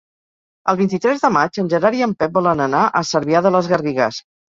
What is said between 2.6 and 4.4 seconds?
anar a Cervià de les Garrigues.